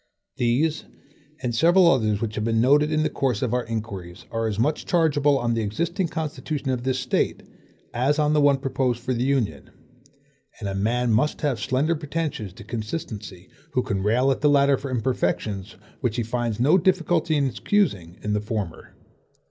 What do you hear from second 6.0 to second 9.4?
constitution of this State, as on the one proposed for the